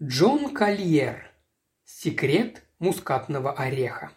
Джон 0.00 0.54
Кольер. 0.54 1.28
Секрет 1.84 2.62
мускатного 2.78 3.50
ореха. 3.50 4.12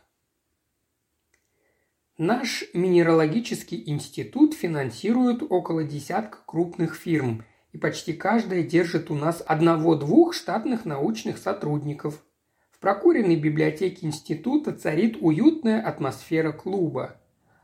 Наш 2.19 2.65
минералогический 2.75 3.81
институт 3.87 4.53
финансирует 4.53 5.41
около 5.41 5.83
десятка 5.83 6.37
крупных 6.45 6.93
фирм, 6.93 7.43
и 7.71 7.79
почти 7.79 8.13
каждая 8.13 8.61
держит 8.61 9.09
у 9.09 9.15
нас 9.15 9.41
одного-двух 9.43 10.35
штатных 10.35 10.85
научных 10.85 11.39
сотрудников. 11.39 12.23
В 12.69 12.77
прокуренной 12.77 13.37
библиотеке 13.37 14.05
института 14.05 14.73
царит 14.73 15.17
уютная 15.19 15.81
атмосфера 15.81 16.51
клуба. 16.51 17.19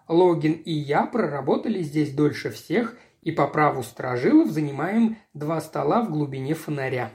Логин 0.08 0.54
и 0.54 0.72
я 0.72 1.06
проработали 1.06 1.84
здесь 1.84 2.16
дольше 2.16 2.50
всех 2.50 2.98
и 3.22 3.32
по 3.32 3.46
праву 3.48 3.84
сторожилов 3.84 4.50
занимаем 4.50 5.18
два 5.36 5.62
стола 5.62 6.02
в 6.02 6.10
глубине 6.10 6.56
фонаря. 6.56 7.12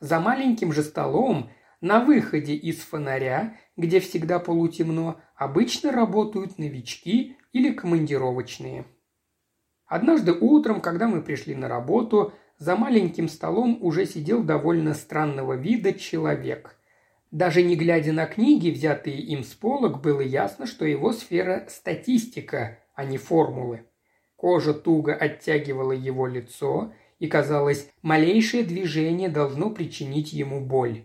За 0.00 0.18
маленьким 0.18 0.72
же 0.72 0.82
столом, 0.82 1.50
на 1.82 2.02
выходе 2.02 2.54
из 2.54 2.80
фонаря, 2.80 3.56
где 3.76 4.00
всегда 4.00 4.38
полутемно, 4.38 5.20
обычно 5.36 5.92
работают 5.92 6.58
новички 6.58 7.36
или 7.52 7.72
командировочные. 7.72 8.86
Однажды 9.86 10.32
утром, 10.32 10.80
когда 10.80 11.06
мы 11.06 11.20
пришли 11.20 11.54
на 11.54 11.68
работу, 11.68 12.32
за 12.58 12.76
маленьким 12.76 13.28
столом 13.28 13.78
уже 13.80 14.06
сидел 14.06 14.42
довольно 14.42 14.94
странного 14.94 15.54
вида 15.54 15.92
человек. 15.92 16.76
Даже 17.30 17.62
не 17.62 17.76
глядя 17.76 18.12
на 18.12 18.26
книги, 18.26 18.70
взятые 18.70 19.18
им 19.18 19.44
с 19.44 19.54
полок, 19.54 20.00
было 20.00 20.20
ясно, 20.20 20.66
что 20.66 20.84
его 20.84 21.12
сфера– 21.12 21.66
статистика, 21.68 22.78
а 22.94 23.04
не 23.04 23.18
формулы. 23.18 23.84
Кожа 24.36 24.74
туго 24.74 25.14
оттягивала 25.14 25.92
его 25.92 26.26
лицо, 26.26 26.92
и, 27.20 27.28
казалось, 27.28 27.88
малейшее 28.02 28.64
движение 28.64 29.28
должно 29.28 29.70
причинить 29.70 30.32
ему 30.32 30.60
боль. 30.60 31.04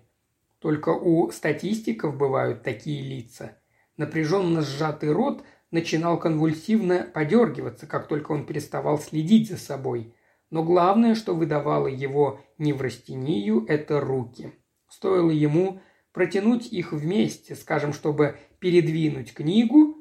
Только 0.60 0.90
у 0.90 1.30
статистиков 1.30 2.18
бывают 2.18 2.64
такие 2.64 3.04
лица. 3.04 3.58
Напряженно 3.98 4.62
сжатый 4.62 5.12
рот 5.12 5.44
начинал 5.70 6.18
конвульсивно 6.18 7.08
подергиваться, 7.14 7.86
как 7.86 8.08
только 8.08 8.32
он 8.32 8.46
переставал 8.46 8.98
следить 8.98 9.50
за 9.50 9.58
собой. 9.58 10.16
Но 10.50 10.64
главное, 10.64 11.16
что 11.16 11.36
выдавало 11.36 11.88
его 11.88 12.40
неврастению, 12.58 13.66
это 13.68 14.00
руки. 14.00 14.54
Стоило 14.88 15.32
ему 15.32 15.82
протянуть 16.14 16.72
их 16.72 16.94
вместе, 16.94 17.56
скажем, 17.56 17.92
чтобы 17.92 18.38
передвинуть 18.60 19.34
книгу, 19.34 19.98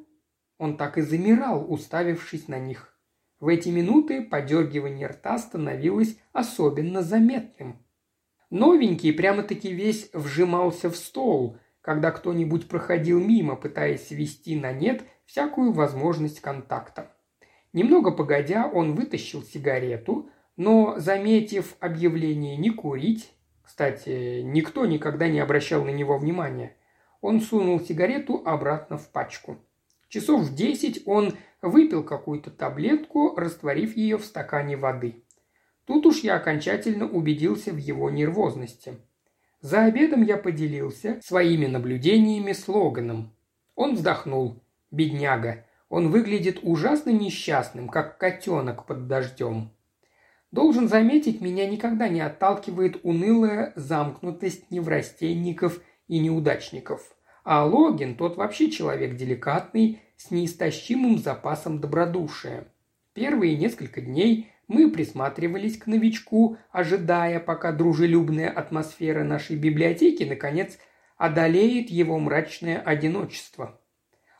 он 0.58 0.76
так 0.76 0.96
и 0.96 1.02
замирал, 1.02 1.70
уставившись 1.70 2.46
на 2.46 2.60
них. 2.60 2.93
В 3.44 3.48
эти 3.48 3.68
минуты 3.68 4.22
подергивание 4.22 5.06
рта 5.06 5.36
становилось 5.36 6.16
особенно 6.32 7.02
заметным. 7.02 7.76
Новенький 8.48 9.12
прямо-таки 9.12 9.70
весь 9.70 10.08
вжимался 10.14 10.88
в 10.88 10.96
стол, 10.96 11.58
когда 11.82 12.10
кто-нибудь 12.10 12.68
проходил 12.68 13.22
мимо, 13.22 13.54
пытаясь 13.54 14.08
свести 14.08 14.58
на 14.58 14.72
нет 14.72 15.04
всякую 15.26 15.72
возможность 15.72 16.40
контакта. 16.40 17.14
Немного 17.74 18.12
погодя, 18.12 18.66
он 18.66 18.94
вытащил 18.94 19.42
сигарету, 19.42 20.30
но, 20.56 20.94
заметив 20.96 21.76
объявление 21.80 22.56
«не 22.56 22.70
курить», 22.70 23.30
кстати, 23.62 24.40
никто 24.40 24.86
никогда 24.86 25.28
не 25.28 25.40
обращал 25.40 25.84
на 25.84 25.90
него 25.90 26.16
внимания, 26.16 26.78
он 27.20 27.42
сунул 27.42 27.78
сигарету 27.78 28.40
обратно 28.42 28.96
в 28.96 29.10
пачку. 29.10 29.58
Часов 30.08 30.42
в 30.42 30.54
десять 30.54 31.02
он 31.06 31.34
выпил 31.64 32.04
какую-то 32.04 32.50
таблетку, 32.50 33.34
растворив 33.36 33.96
ее 33.96 34.18
в 34.18 34.24
стакане 34.24 34.76
воды. 34.76 35.24
Тут 35.86 36.06
уж 36.06 36.20
я 36.20 36.36
окончательно 36.36 37.08
убедился 37.08 37.72
в 37.72 37.76
его 37.76 38.10
нервозности. 38.10 38.98
За 39.60 39.84
обедом 39.84 40.22
я 40.22 40.36
поделился 40.36 41.20
своими 41.22 41.66
наблюдениями 41.66 42.52
с 42.52 42.68
Логаном. 42.68 43.34
Он 43.74 43.94
вздохнул. 43.94 44.62
Бедняга. 44.90 45.66
Он 45.88 46.10
выглядит 46.10 46.60
ужасно 46.62 47.10
несчастным, 47.10 47.88
как 47.88 48.18
котенок 48.18 48.86
под 48.86 49.06
дождем. 49.06 49.70
Должен 50.52 50.88
заметить, 50.88 51.40
меня 51.40 51.66
никогда 51.68 52.08
не 52.08 52.20
отталкивает 52.20 53.00
унылая 53.02 53.72
замкнутость 53.74 54.70
неврастенников 54.70 55.80
и 56.06 56.18
неудачников. 56.20 57.14
А 57.42 57.64
Логин, 57.64 58.16
тот 58.16 58.36
вообще 58.36 58.70
человек 58.70 59.16
деликатный, 59.16 60.00
с 60.24 60.30
неистощимым 60.30 61.18
запасом 61.18 61.80
добродушия. 61.80 62.66
Первые 63.12 63.56
несколько 63.56 64.00
дней 64.00 64.50
мы 64.68 64.90
присматривались 64.90 65.76
к 65.76 65.86
новичку, 65.86 66.56
ожидая, 66.72 67.40
пока 67.40 67.72
дружелюбная 67.72 68.48
атмосфера 68.48 69.22
нашей 69.22 69.56
библиотеки, 69.56 70.22
наконец, 70.22 70.78
одолеет 71.18 71.90
его 71.90 72.18
мрачное 72.18 72.80
одиночество. 72.80 73.78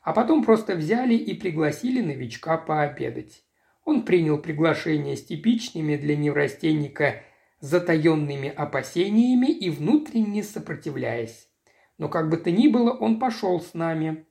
А 0.01 0.13
потом 0.13 0.43
просто 0.43 0.73
взяли 0.73 1.13
и 1.13 1.35
пригласили 1.35 2.01
новичка 2.01 2.57
пообедать. 2.57 3.43
Он 3.83 4.01
принял 4.01 4.39
приглашение 4.39 5.15
с 5.15 5.23
типичными 5.23 5.97
для 5.97 6.17
неврастенника 6.17 7.21
затаенными 7.59 8.49
опасениями 8.49 9.51
и 9.51 9.69
внутренне 9.69 10.41
сопротивляясь. 10.41 11.47
Но 11.99 12.09
как 12.09 12.29
бы 12.29 12.37
то 12.37 12.49
ни 12.49 12.67
было, 12.69 12.91
он 12.91 13.19
пошел 13.19 13.61
с 13.61 13.75
нами. 13.75 14.25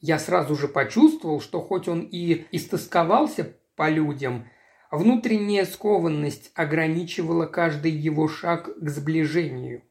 Я 0.00 0.18
сразу 0.18 0.56
же 0.56 0.66
почувствовал, 0.66 1.40
что 1.40 1.60
хоть 1.60 1.86
он 1.86 2.00
и 2.00 2.46
истосковался 2.52 3.54
по 3.76 3.90
людям, 3.90 4.46
внутренняя 4.90 5.66
скованность 5.66 6.50
ограничивала 6.54 7.46
каждый 7.46 7.92
его 7.92 8.26
шаг 8.26 8.74
к 8.74 8.88
сближению. 8.88 9.82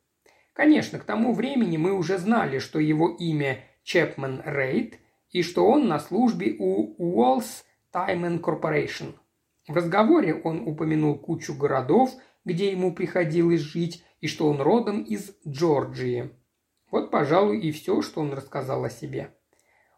Конечно, 0.53 0.99
к 0.99 1.03
тому 1.03 1.33
времени 1.33 1.77
мы 1.77 1.93
уже 1.93 2.17
знали, 2.17 2.57
что 2.59 2.79
его 2.79 3.09
имя 3.09 3.63
Чепман 3.83 4.41
Рейд 4.45 4.99
и 5.31 5.43
что 5.43 5.65
он 5.67 5.87
на 5.87 5.99
службе 5.99 6.55
у 6.57 6.95
Уолс 6.97 7.63
Таймен 7.91 8.39
Corporation. 8.39 9.13
В 9.67 9.75
разговоре 9.75 10.33
он 10.33 10.67
упомянул 10.67 11.17
кучу 11.17 11.53
городов, 11.53 12.11
где 12.43 12.71
ему 12.71 12.93
приходилось 12.93 13.61
жить, 13.61 14.03
и 14.21 14.27
что 14.27 14.49
он 14.49 14.59
родом 14.59 15.03
из 15.03 15.31
Джорджии. 15.47 16.31
Вот, 16.91 17.11
пожалуй, 17.11 17.61
и 17.61 17.71
все, 17.71 18.01
что 18.01 18.21
он 18.21 18.33
рассказал 18.33 18.83
о 18.83 18.89
себе. 18.89 19.33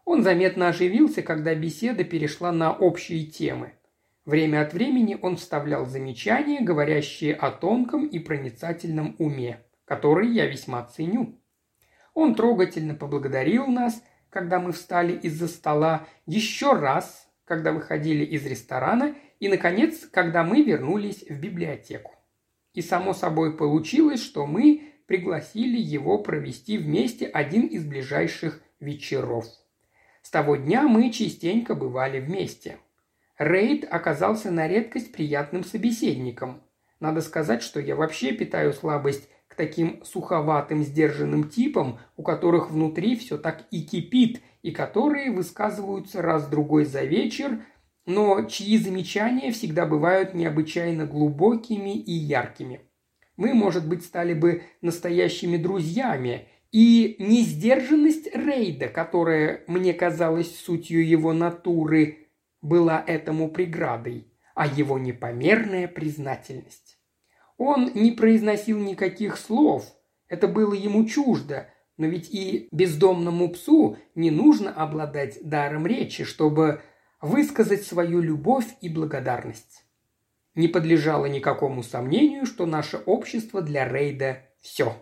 Он 0.04 0.22
заметно 0.22 0.68
оживился, 0.68 1.22
когда 1.22 1.54
беседа 1.54 2.04
перешла 2.04 2.50
на 2.52 2.72
общие 2.72 3.24
темы. 3.24 3.72
Время 4.24 4.62
от 4.62 4.72
времени 4.72 5.16
он 5.20 5.36
вставлял 5.36 5.86
замечания, 5.86 6.60
говорящие 6.60 7.34
о 7.34 7.50
тонком 7.50 8.06
и 8.06 8.18
проницательном 8.18 9.16
уме, 9.18 9.60
который 9.84 10.28
я 10.28 10.46
весьма 10.46 10.84
ценю. 10.84 11.38
Он 12.14 12.34
трогательно 12.34 12.94
поблагодарил 12.94 13.66
нас, 13.66 14.02
когда 14.28 14.58
мы 14.58 14.72
встали 14.72 15.16
из-за 15.16 15.48
стола, 15.48 16.06
еще 16.26 16.72
раз, 16.72 17.28
когда 17.44 17.72
выходили 17.72 18.24
из 18.24 18.44
ресторана, 18.46 19.14
и, 19.40 19.48
наконец, 19.48 20.06
когда 20.06 20.44
мы 20.44 20.62
вернулись 20.62 21.24
в 21.28 21.40
библиотеку. 21.40 22.12
И 22.74 22.82
само 22.82 23.12
собой 23.12 23.56
получилось, 23.56 24.22
что 24.22 24.46
мы 24.46 24.94
пригласили 25.06 25.78
его 25.78 26.18
провести 26.18 26.78
вместе 26.78 27.26
один 27.26 27.66
из 27.66 27.84
ближайших 27.84 28.62
вечеров– 28.80 29.46
с 30.22 30.30
того 30.30 30.56
дня 30.56 30.82
мы 30.82 31.10
частенько 31.10 31.74
бывали 31.74 32.20
вместе. 32.20 32.78
Рейд 33.38 33.84
оказался 33.90 34.50
на 34.50 34.68
редкость 34.68 35.12
приятным 35.12 35.64
собеседником. 35.64 36.62
Надо 37.00 37.20
сказать, 37.20 37.62
что 37.62 37.80
я 37.80 37.96
вообще 37.96 38.32
питаю 38.32 38.72
слабость 38.72 39.28
к 39.48 39.54
таким 39.54 40.02
суховатым, 40.04 40.82
сдержанным 40.82 41.48
типам, 41.48 41.98
у 42.16 42.22
которых 42.22 42.70
внутри 42.70 43.16
все 43.16 43.36
так 43.36 43.64
и 43.70 43.82
кипит, 43.82 44.40
и 44.62 44.70
которые 44.70 45.32
высказываются 45.32 46.22
раз-другой 46.22 46.84
за 46.84 47.02
вечер, 47.02 47.58
но 48.06 48.44
чьи 48.44 48.78
замечания 48.78 49.50
всегда 49.50 49.86
бывают 49.86 50.34
необычайно 50.34 51.04
глубокими 51.04 51.96
и 51.96 52.12
яркими. 52.12 52.80
Мы, 53.36 53.54
может 53.54 53.88
быть, 53.88 54.04
стали 54.04 54.34
бы 54.34 54.62
настоящими 54.80 55.56
друзьями, 55.56 56.48
и 56.72 57.16
несдержанность 57.18 58.34
Рейда, 58.34 58.88
которая 58.88 59.62
мне 59.66 59.92
казалась 59.92 60.58
сутью 60.58 61.06
его 61.06 61.32
натуры, 61.32 62.30
была 62.62 63.02
этому 63.06 63.50
преградой, 63.50 64.26
а 64.54 64.66
его 64.66 64.98
непомерная 64.98 65.86
признательность. 65.86 66.98
Он 67.58 67.92
не 67.94 68.12
произносил 68.12 68.78
никаких 68.78 69.36
слов, 69.36 69.84
это 70.28 70.48
было 70.48 70.72
ему 70.72 71.04
чуждо, 71.04 71.68
но 71.98 72.06
ведь 72.06 72.30
и 72.32 72.68
бездомному 72.72 73.50
псу 73.50 73.98
не 74.14 74.30
нужно 74.30 74.72
обладать 74.72 75.46
даром 75.46 75.86
речи, 75.86 76.24
чтобы 76.24 76.80
высказать 77.20 77.84
свою 77.84 78.20
любовь 78.20 78.66
и 78.80 78.88
благодарность. 78.88 79.84
Не 80.54 80.68
подлежало 80.68 81.26
никакому 81.26 81.82
сомнению, 81.82 82.46
что 82.46 82.64
наше 82.64 82.96
общество 82.96 83.60
для 83.60 83.86
Рейда– 83.86 84.42
все. 84.60 84.96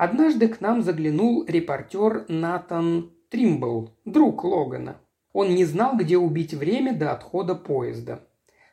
Однажды 0.00 0.48
к 0.48 0.62
нам 0.62 0.80
заглянул 0.80 1.44
репортер 1.44 2.24
Натан 2.26 3.12
Тримбл, 3.28 3.90
друг 4.06 4.44
Логана. 4.44 4.98
Он 5.34 5.54
не 5.54 5.66
знал, 5.66 5.94
где 5.94 6.16
убить 6.16 6.54
время 6.54 6.94
до 6.94 7.12
отхода 7.12 7.54
поезда. 7.54 8.26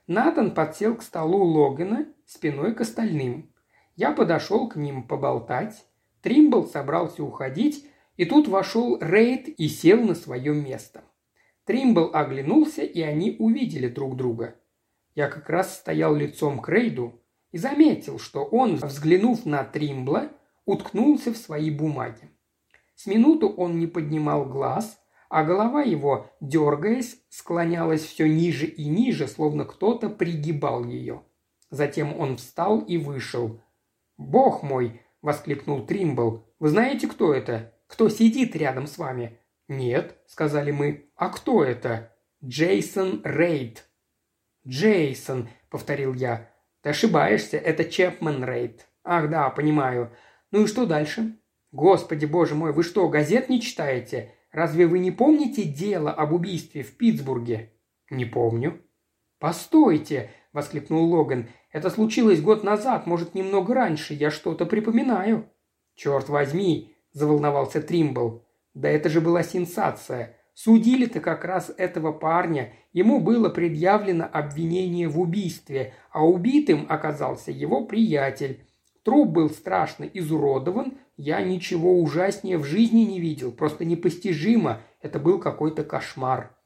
Натан 0.07 0.51
подсел 0.51 0.95
к 0.95 1.03
столу 1.03 1.44
Логана 1.44 2.06
спиной 2.25 2.74
к 2.74 2.79
остальным. 2.79 3.51
Я 3.97 4.13
подошел 4.13 4.69
к 4.69 4.77
ним 4.77 5.03
поболтать. 5.03 5.83
Тримбл 6.21 6.65
собрался 6.65 7.25
уходить, 7.25 7.85
и 8.15 8.24
тут 8.24 8.47
вошел 8.47 8.97
Рейд 9.01 9.50
и 9.50 9.68
сел 9.68 10.01
на 10.01 10.15
свое 10.15 10.53
место. 10.53 11.03
Тримбл 11.65 12.12
оглянулся, 12.13 12.83
и 12.83 13.01
они 13.01 13.35
увидели 13.38 13.89
друг 13.89 14.15
друга. 14.15 14.56
Я 15.13 15.27
как 15.27 15.50
раз 15.50 15.75
стоял 15.75 16.15
лицом 16.15 16.62
к 16.62 16.69
Рейду 16.69 17.21
и 17.51 17.57
заметил, 17.57 18.18
что 18.18 18.45
он, 18.45 18.77
взглянув 18.77 19.45
на 19.45 19.65
Тримбла, 19.65 20.31
уткнулся 20.68 21.34
в 21.34 21.38
свои 21.38 21.72
бумаги. 21.72 22.30
С 22.94 23.08
минуту 23.08 23.50
он 23.50 23.80
не 23.80 23.88
поднимал 23.88 24.46
глаз, 24.46 25.00
а 25.30 25.44
голова 25.44 25.81
его, 25.81 26.30
дергаясь, 26.42 27.19
склонялась 27.30 28.04
все 28.04 28.28
ниже 28.28 28.68
и 28.68 28.88
ниже, 28.88 29.28
словно 29.28 29.66
кто-то 29.66 30.10
пригибал 30.10 30.84
ее. 30.84 31.24
Затем 31.69 32.18
он 32.19 32.38
встал 32.38 32.80
и 32.80 32.98
вышел. 32.98 33.60
«Бог 34.18 34.62
мой!»– 34.62 35.02
воскликнул 35.22 35.86
Тримбл. 35.86 36.46
«Вы 36.60 36.70
знаете, 36.70 37.08
кто 37.08 37.34
это? 37.34 37.74
Кто 37.88 38.10
сидит 38.10 38.56
рядом 38.56 38.88
с 38.88 38.98
вами?» 38.98 39.40
«Нет»,– 39.68 40.18
сказали 40.28 40.72
мы. 40.72 41.10
«А 41.16 41.30
кто 41.30 41.63
это?» 41.63 42.13
«Джейсон 42.44 43.22
Рейд». 43.24 43.86
«Джейсон»,– 44.66 45.50
повторил 45.70 46.13
я. 46.13 46.50
«Ты 46.81 46.90
ошибаешься, 46.90 47.58
это 47.58 47.84
Чепмен 47.86 48.44
Рейд». 48.44 48.88
«Ах 49.04 49.30
да, 49.30 49.50
понимаю. 49.50 50.12
Ну 50.52 50.64
и 50.64 50.68
что 50.68 50.86
дальше?» 50.86 51.38
«Господи, 51.72 52.26
боже 52.26 52.56
мой, 52.56 52.72
вы 52.72 52.84
что, 52.84 53.08
газет 53.10 53.50
не 53.50 53.62
читаете? 53.62 54.34
Разве 54.52 54.88
вы 54.88 55.00
не 55.00 55.12
помните 55.12 55.64
дело 55.64 56.12
об 56.12 56.34
убийстве 56.34 56.84
в 56.84 56.96
Питтсбурге?» 56.98 57.74
«Не 58.10 58.26
помню». 58.26 58.82
«Постойте!»– 59.40 60.32
воскликнул 60.54 61.14
Логан. 61.14 61.50
«Это 61.72 61.90
случилось 61.90 62.42
год 62.42 62.64
назад, 62.64 63.06
может, 63.06 63.36
немного 63.36 63.74
раньше. 63.74 64.14
Я 64.14 64.32
что-то 64.32 64.66
припоминаю». 64.66 65.50
«Черт 65.96 66.30
возьми!»– 66.30 66.96
заволновался 67.12 67.82
Тримбл. 67.82 68.46
«Да 68.74 68.90
это 68.90 69.10
же 69.10 69.22
была 69.22 69.44
сенсация. 69.44 70.38
Судили-то 70.54 71.20
как 71.20 71.46
раз 71.46 71.72
этого 71.78 72.12
парня. 72.12 72.74
Ему 72.94 73.20
было 73.20 73.50
предъявлено 73.50 74.28
обвинение 74.32 75.08
в 75.08 75.20
убийстве, 75.20 75.94
а 76.12 76.26
убитым 76.26 76.88
оказался 76.90 77.52
его 77.52 77.86
приятель. 77.86 78.67
Труп 79.07 79.30
был 79.30 79.50
страшно 79.50 80.04
изуродован, 80.04 80.98
я 81.15 81.42
ничего 81.42 82.01
ужаснее 82.01 82.57
в 82.57 82.65
жизни 82.65 83.04
не 83.04 83.21
видел, 83.21 83.54
просто 83.54 83.86
непостижимо, 83.86 84.81
это 85.01 85.18
был 85.18 85.39
какой-то 85.39 85.86
кошмар. 85.86 86.57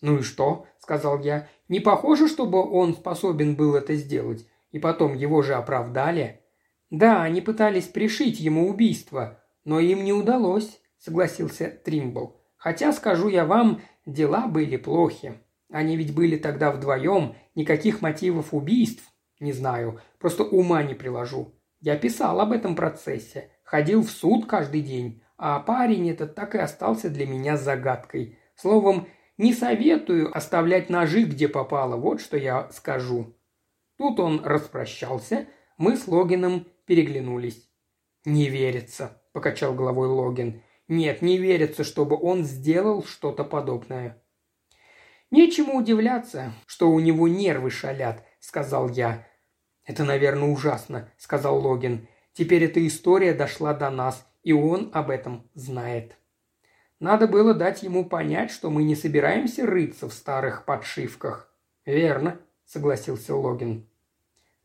«Ну 0.00 0.20
и 0.20 0.22
что?»– 0.22 0.64
сказал 0.78 1.20
я. 1.20 1.50
«Не 1.68 1.80
похоже, 1.80 2.28
чтобы 2.28 2.66
он 2.66 2.94
способен 2.94 3.56
был 3.56 3.74
это 3.74 3.94
сделать. 3.94 4.48
И 4.70 4.78
потом 4.78 5.12
его 5.12 5.42
же 5.42 5.52
оправдали». 5.52 6.40
«Да, 6.88 7.22
они 7.22 7.42
пытались 7.42 7.88
пришить 7.88 8.40
ему 8.40 8.70
убийство, 8.70 9.42
но 9.66 9.78
им 9.78 10.02
не 10.02 10.14
удалось»,– 10.14 10.80
согласился 10.98 11.78
Тримбл. 11.84 12.40
«Хотя, 12.56 12.94
скажу 12.94 13.28
я 13.28 13.44
вам, 13.44 13.82
дела 14.06 14.46
были 14.46 14.78
плохи. 14.78 15.34
Они 15.70 15.98
ведь 15.98 16.14
были 16.14 16.38
тогда 16.38 16.70
вдвоем, 16.70 17.34
никаких 17.54 18.00
мотивов 18.00 18.54
убийств. 18.54 19.04
Не 19.40 19.52
знаю, 19.52 20.00
просто 20.18 20.42
ума 20.42 20.82
не 20.84 20.94
приложу. 20.94 21.52
Я 21.82 21.96
писал 21.96 22.40
об 22.40 22.52
этом 22.52 22.76
процессе. 22.76 23.50
Ходил 23.64 24.02
в 24.02 24.10
суд 24.10 24.46
каждый 24.46 24.82
день, 24.82 25.20
а 25.36 25.58
парень 25.58 26.08
этот 26.10 26.36
так 26.36 26.54
и 26.54 26.58
остался 26.58 27.10
для 27.10 27.26
меня 27.26 27.56
загадкой. 27.56 28.38
Словом, 28.54 29.08
не 29.36 29.52
советую 29.52 30.34
оставлять 30.34 30.90
ножи, 30.90 31.24
где 31.24 31.48
попало, 31.48 31.96
вот 31.96 32.20
что 32.20 32.36
я 32.36 32.70
скажу». 32.70 33.34
Тут 33.98 34.20
он 34.20 34.44
распрощался, 34.44 35.48
мы 35.76 35.96
с 35.96 36.06
Логином 36.06 36.66
переглянулись. 36.86 37.68
«Не 38.24 38.48
верится»,– 38.48 39.20
покачал 39.32 39.74
головой 39.74 40.08
Логин. 40.08 40.62
«Нет, 40.86 41.20
не 41.20 41.36
верится, 41.36 41.82
чтобы 41.82 42.16
он 42.16 42.44
сделал 42.44 43.04
что-то 43.04 43.42
подобное». 43.42 44.22
«Нечему 45.32 45.78
удивляться, 45.78 46.52
что 46.66 46.90
у 46.90 47.00
него 47.00 47.26
нервы 47.26 47.70
шалят»,– 47.70 48.24
сказал 48.38 48.88
я. 48.88 49.26
«Это, 49.84 50.04
наверное, 50.04 50.48
ужасно»,– 50.48 51.08
сказал 51.18 51.58
Логин. 51.58 52.06
Теперь 52.32 52.64
эта 52.64 52.84
история 52.86 53.34
дошла 53.34 53.74
до 53.74 53.90
нас, 53.90 54.26
и 54.42 54.52
он 54.52 54.90
об 54.92 55.10
этом 55.10 55.48
знает. 55.54 56.16
Надо 56.98 57.26
было 57.26 57.52
дать 57.52 57.82
ему 57.82 58.04
понять, 58.04 58.50
что 58.50 58.70
мы 58.70 58.84
не 58.84 58.94
собираемся 58.94 59.66
рыться 59.66 60.08
в 60.08 60.14
старых 60.14 60.64
подшивках. 60.64 61.52
Верно, 61.84 62.40
согласился 62.64 63.34
Логин. 63.34 63.86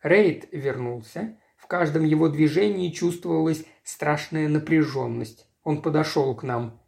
Рейд 0.02 0.48
вернулся. 0.52 1.38
В 1.58 1.66
каждом 1.66 2.06
его 2.06 2.30
движении 2.30 2.92
чувствовалась 2.92 3.66
страшная 3.84 4.48
напряженность. 4.48 5.48
Он 5.64 5.82
подошел 5.82 6.34
к 6.36 6.44
нам. 6.44 6.80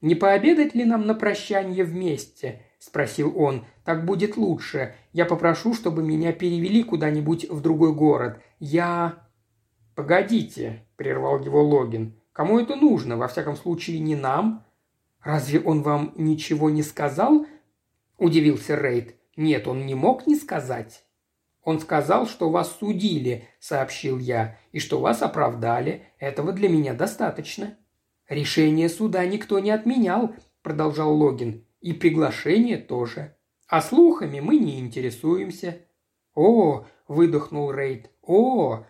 «Не 0.00 0.14
пообедать 0.14 0.74
ли 0.74 0.84
нам 0.84 1.06
на 1.06 1.14
прощание 1.14 1.84
вместе?»– 1.84 2.62
спросил 2.86 3.36
он. 3.36 3.64
«Так 3.84 4.04
будет 4.04 4.36
лучше. 4.36 4.94
Я 5.12 5.26
попрошу, 5.26 5.74
чтобы 5.74 6.02
меня 6.02 6.32
перевели 6.32 6.84
куда-нибудь 6.84 7.50
в 7.50 7.60
другой 7.60 7.92
город. 7.92 8.40
Я...» 8.60 9.26
«Погодите»,– 9.96 10.86
прервал 10.96 11.40
его 11.40 11.64
Логин. 11.64 12.14
«Кому 12.32 12.60
это 12.60 12.76
нужно? 12.76 13.16
Во 13.16 13.26
всяком 13.26 13.56
случае, 13.56 13.98
не 13.98 14.14
нам». 14.14 14.64
«Разве 15.22 15.58
он 15.58 15.82
вам 15.82 16.12
ничего 16.16 16.70
не 16.70 16.84
сказал?»– 16.84 17.46
удивился 18.18 18.76
Рейд. 18.76 19.16
«Нет, 19.36 19.66
он 19.66 19.84
не 19.86 19.96
мог 19.96 20.28
не 20.28 20.36
сказать». 20.36 21.04
«Он 21.64 21.80
сказал, 21.80 22.28
что 22.28 22.50
вас 22.50 22.76
судили»,– 22.78 23.48
сообщил 23.58 24.20
я,– 24.20 24.56
«и 24.70 24.78
что 24.78 25.00
вас 25.00 25.22
оправдали. 25.22 26.04
Этого 26.20 26.52
для 26.52 26.68
меня 26.68 26.94
достаточно». 26.94 27.76
«Решение 28.28 28.88
суда 28.88 29.26
никто 29.26 29.58
не 29.58 29.72
отменял»,– 29.72 30.36
продолжал 30.62 31.12
Логин. 31.16 31.65
«И 31.86 31.92
приглашение 31.92 32.78
тоже. 32.78 33.36
А 33.68 33.80
слухами 33.80 34.40
мы 34.40 34.56
не 34.56 34.80
интересуемся». 34.80 35.82
«О!»– 36.34 36.84
выдохнул 37.06 37.70
Рейд. 37.70 38.10
«О! 38.22 38.84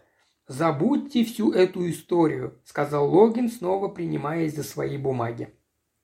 «Забудьте 0.48 1.22
всю 1.22 1.52
эту 1.52 1.90
историю»,– 1.90 2.58
сказал 2.64 3.14
Логин, 3.14 3.50
снова 3.50 3.88
принимаясь 3.88 4.54
за 4.54 4.62
свои 4.62 4.96
бумаги. 4.96 5.50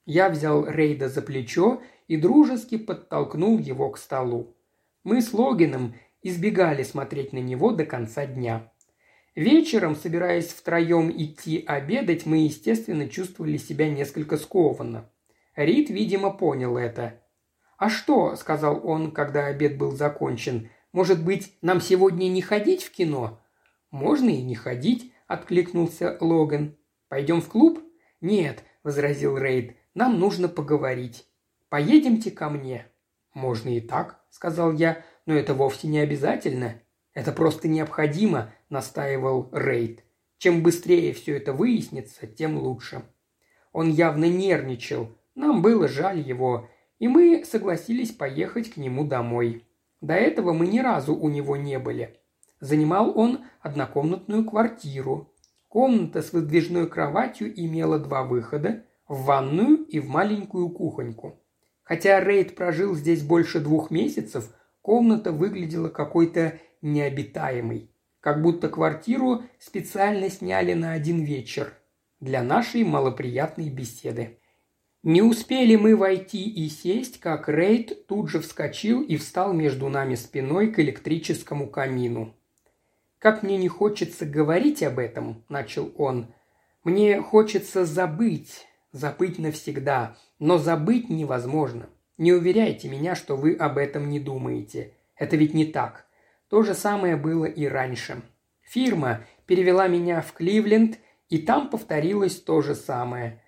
Я 0.05 0.29
взял 0.29 0.67
Рейда 0.69 1.09
за 1.09 1.23
плечо 1.23 1.81
и 2.09 2.19
дружески 2.19 2.77
подтолкнул 2.77 3.59
его 3.59 3.89
к 3.89 3.97
столу. 3.97 4.55
Мы 5.03 5.23
с 5.23 5.33
Логином 5.33 5.95
избегали 6.21 6.83
смотреть 6.83 7.33
на 7.33 7.39
него 7.39 7.73
до 7.73 7.87
конца 7.87 8.27
дня. 8.27 8.71
Вечером, 9.35 9.97
собираясь 9.97 10.49
втроем 10.49 11.11
идти 11.11 11.65
обедать, 11.67 12.27
мы, 12.27 12.45
естественно, 12.45 13.09
чувствовали 13.09 13.57
себя 13.57 13.89
несколько 13.89 14.37
скованно. 14.37 15.09
Рид, 15.57 15.91
видимо, 15.91 16.31
понял 16.31 16.77
это. 16.77 17.21
«А 17.77 17.89
что?»– 17.89 18.37
сказал 18.37 18.81
он, 18.87 19.11
когда 19.11 19.47
обед 19.47 19.77
был 19.77 19.93
закончен. 19.93 20.71
«Может 20.93 21.25
быть, 21.25 21.57
нам 21.63 21.81
сегодня 21.81 22.29
не 22.29 22.41
ходить 22.41 22.85
в 22.85 22.93
кино?» 22.93 23.41
«Можно 23.91 24.31
и 24.31 24.43
не 24.43 24.55
ходить»,– 24.55 25.13
откликнулся 25.27 26.17
Логан. 26.21 26.77
«Пойдем 27.09 27.43
в 27.43 27.49
клуб?» 27.49 27.83
«Нет»,– 28.21 28.65
возразил 28.83 29.37
Рейд,– 29.37 29.77
«нам 29.95 30.19
нужно 30.19 30.49
поговорить. 30.49 31.27
Поедемте 31.69 32.31
ко 32.31 32.49
мне». 32.49 32.87
«Можно 33.35 33.77
и 33.77 33.81
так»,– 33.81 34.25
сказал 34.31 34.73
я,– 34.73 35.05
«но 35.27 35.35
это 35.35 35.53
вовсе 35.55 35.89
не 35.89 35.99
обязательно». 35.99 36.81
«Это 37.15 37.33
просто 37.33 37.69
необходимо»,– 37.69 38.53
настаивал 38.71 39.51
Рейд. 39.53 40.05
«Чем 40.39 40.63
быстрее 40.63 41.13
все 41.13 41.37
это 41.37 41.53
выяснится, 41.53 42.27
тем 42.27 42.57
лучше». 42.57 43.03
Он 43.73 43.91
явно 43.91 44.27
нервничал, 44.27 45.17
нам 45.35 45.63
было 45.63 45.89
жаль 45.89 46.21
его, 46.21 46.69
и 46.99 47.09
мы 47.09 47.45
согласились 47.45 48.13
поехать 48.13 48.71
к 48.71 48.77
нему 48.77 49.05
домой. 49.05 49.67
До 50.01 50.15
этого 50.15 50.53
мы 50.53 50.67
ни 50.67 50.81
разу 50.81 51.15
у 51.15 51.29
него 51.29 51.57
не 51.57 51.79
были– 51.79 52.17
Занимал 52.63 53.19
он 53.19 53.45
однокомнатную 53.61 54.45
квартиру. 54.45 55.35
Комната 55.69 56.23
с 56.23 56.33
выдвижной 56.33 56.89
кроватью 56.89 57.53
имела 57.61 57.99
два 57.99 58.23
выхода– 58.23 58.85
в 59.09 59.25
ванную 59.25 59.85
и 59.85 59.99
в 59.99 60.09
маленькую 60.09 60.71
кухоньку. 60.71 61.45
Хотя 61.83 62.21
Рейд 62.21 62.55
прожил 62.55 62.95
здесь 62.95 63.23
больше 63.23 63.59
двух 63.59 63.91
месяцев, 63.91 64.55
комната 64.81 65.33
выглядела 65.33 65.89
какой-то 65.89 66.61
необитаемой. 66.83 67.91
Как 68.21 68.41
будто 68.41 68.69
квартиру 68.69 69.43
специально 69.59 70.31
сняли 70.31 70.73
на 70.75 70.93
один 70.93 71.25
вечер 71.25 71.75
для 72.21 72.45
нашей 72.45 72.85
малоприятной 72.85 73.71
беседы. 73.71 74.39
Не 75.03 75.21
успели 75.21 75.75
мы 75.75 75.97
войти 75.97 76.49
и 76.49 76.69
сесть, 76.69 77.19
как 77.19 77.49
Рейд 77.49 78.07
тут 78.07 78.31
же 78.31 78.41
вскочил 78.41 79.03
и 79.03 79.17
встал 79.17 79.53
между 79.53 79.89
нами 79.89 80.15
спиной 80.15 80.69
к 80.71 80.79
электрическому 80.79 81.69
камину. 81.69 82.37
«Как 83.19 83.43
мне 83.43 83.57
не 83.57 83.69
хочется 83.69 84.27
говорить 84.27 84.83
об 84.85 85.01
этом»,– 85.01 85.45
начал 85.49 85.93
он. 85.97 86.33
«Мне 86.85 87.21
хочется 87.21 87.85
забыть, 87.85 88.69
забыть 88.93 89.41
навсегда, 89.41 90.17
но 90.39 90.59
забыть 90.59 91.11
невозможно. 91.11 91.89
Не 92.17 92.33
уверяйте 92.33 92.89
меня, 92.89 93.17
что 93.17 93.37
вы 93.37 93.55
об 93.55 93.79
этом 93.79 94.09
не 94.09 94.21
думаете. 94.21 94.95
Это 95.17 95.35
ведь 95.35 95.55
не 95.55 95.65
так. 95.65 96.07
То 96.49 96.63
же 96.63 96.75
самое 96.75 97.17
было 97.17 97.47
и 97.47 97.67
раньше. 97.67 98.23
Фирма 98.61 99.25
перевела 99.47 99.89
меня 99.89 100.21
в 100.21 100.33
Кливленд, 100.33 100.99
и 101.29 101.39
там 101.39 101.71
повторилось 101.71 102.37
то 102.41 102.63
же 102.63 102.77
самое. 102.77 103.42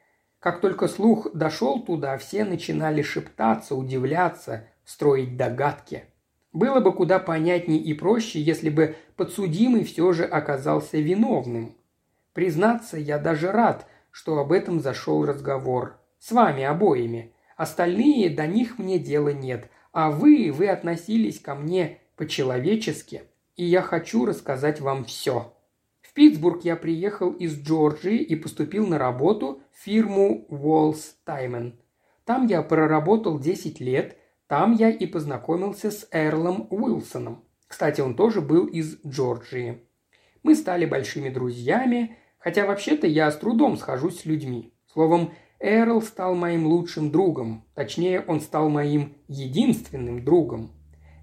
Как 0.45 0.61
только 0.61 0.89
слух 0.89 1.29
дошел 1.33 1.81
туда, 1.81 2.19
все 2.19 2.45
начинали 2.45 3.01
шептаться, 3.01 3.75
удивляться, 3.75 4.69
строить 4.85 5.39
догадки. 5.39 6.05
Было 6.53 6.81
бы 6.81 6.93
куда 6.93 7.19
понятнее 7.19 7.81
и 7.81 7.95
проще, 7.95 8.43
если 8.43 8.69
бы 8.69 8.95
подсудимый 9.17 9.85
все 9.85 10.13
же 10.13 10.25
оказался 10.27 10.99
виновным. 10.99 11.75
Признаться, 12.35 12.99
я 12.99 13.19
даже 13.19 13.53
рад, 13.53 13.87
что 14.11 14.39
об 14.39 14.53
этом 14.53 14.81
зашел 14.81 15.25
разговор. 15.25 15.97
С 16.19 16.31
вами 16.31 16.63
обоими. 16.63 17.33
Остальные 17.57 18.29
до 18.29 18.47
них 18.47 18.79
мне 18.79 18.99
дела 18.99 19.31
нет, 19.31 19.71
а 19.93 20.11
вы, 20.11 20.53
вы 20.53 20.69
относились 20.69 21.41
ко 21.41 21.55
мне 21.55 22.01
по-человечески, 22.17 23.23
и 23.57 23.65
я 23.65 23.81
хочу 23.81 24.27
рассказать 24.27 24.83
вам 24.83 25.07
все. 25.07 25.55
В 26.03 26.13
Питтсбург 26.13 26.65
я 26.65 26.77
приехал 26.77 27.33
из 27.33 27.59
Джорджии 27.59 28.19
и 28.19 28.37
поступил 28.37 28.87
на 28.87 28.99
работу 28.99 29.63
фирму 29.75 30.47
Уолс 30.49 31.16
Таймен. 31.25 31.78
Там 32.25 32.47
я 32.47 32.62
проработал 32.62 33.38
10 33.38 33.81
лет, 33.81 34.16
там 34.47 34.75
я 34.75 34.90
и 34.90 35.07
познакомился 35.07 35.90
с 35.90 36.07
Эрлом 36.11 36.66
Уилсоном. 36.71 37.45
Кстати, 37.66 38.00
он 38.00 38.14
тоже 38.14 38.40
был 38.40 38.66
из 38.66 38.99
Джорджии. 39.04 39.83
Мы 40.43 40.54
стали 40.54 40.87
большими 40.87 41.28
друзьями, 41.28 42.16
хотя 42.38 42.66
вообще-то 42.66 43.07
я 43.07 43.31
с 43.31 43.37
трудом 43.37 43.76
схожусь 43.76 44.21
с 44.21 44.25
людьми. 44.25 44.73
Словом, 44.93 45.33
Эрл 45.61 46.02
стал 46.02 46.35
моим 46.35 46.66
лучшим 46.66 47.11
другом, 47.11 47.64
точнее, 47.75 48.21
он 48.21 48.40
стал 48.40 48.69
моим 48.69 49.16
единственным 49.28 50.25
другом. 50.25 50.71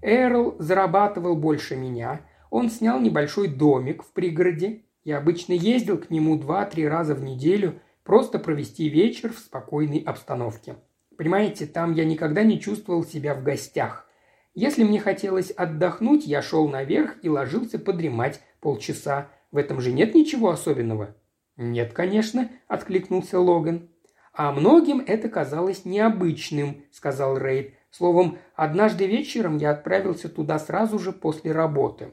Эрл 0.02 0.56
зарабатывал 0.58 1.36
больше 1.36 1.76
меня, 1.76 2.22
он 2.50 2.68
снял 2.68 3.00
небольшой 3.00 3.46
домик 3.46 4.02
в 4.02 4.12
пригороде. 4.12 4.82
Я 5.04 5.18
обычно 5.18 5.52
ездил 5.52 5.96
к 5.96 6.10
нему 6.10 6.36
два-три 6.36 6.88
раза 6.88 7.14
в 7.14 7.22
неделю, 7.22 7.80
просто 8.04 8.38
провести 8.38 8.88
вечер 8.88 9.32
в 9.32 9.38
спокойной 9.38 9.98
обстановке. 9.98 10.76
Понимаете, 11.16 11.66
там 11.66 11.92
я 11.94 12.04
никогда 12.04 12.42
не 12.42 12.60
чувствовал 12.60 13.04
себя 13.04 13.34
в 13.34 13.42
гостях. 13.42 14.06
Если 14.54 14.84
мне 14.84 15.00
хотелось 15.00 15.50
отдохнуть, 15.50 16.26
я 16.26 16.42
шел 16.42 16.68
наверх 16.68 17.16
и 17.22 17.28
ложился 17.28 17.78
подремать 17.78 18.40
полчаса. 18.60 19.28
В 19.50 19.56
этом 19.56 19.80
же 19.80 19.92
нет 19.92 20.14
ничего 20.14 20.50
особенного. 20.50 21.14
«Нет, 21.56 21.92
конечно»,– 21.92 22.50
откликнулся 22.68 23.38
Логан. 23.38 23.88
«А 24.32 24.52
многим 24.52 25.04
это 25.06 25.28
казалось 25.28 25.84
необычным»,– 25.84 26.84
сказал 26.90 27.36
Рейд. 27.36 27.74
«Словом, 27.90 28.38
однажды 28.56 29.06
вечером 29.06 29.58
я 29.58 29.70
отправился 29.70 30.30
туда 30.30 30.58
сразу 30.58 30.98
же 30.98 31.12
после 31.12 31.52
работы. 31.52 32.12